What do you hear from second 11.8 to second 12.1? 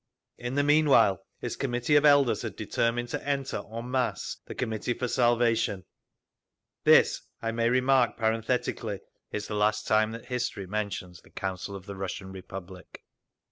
the